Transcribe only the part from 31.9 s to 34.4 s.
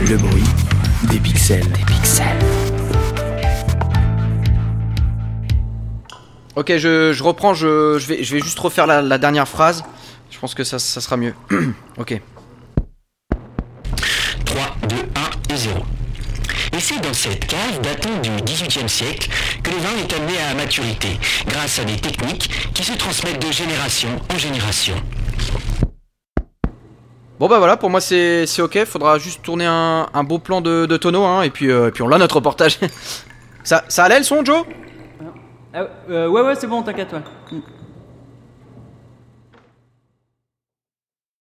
puis on l'a notre reportage. ça, ça allait le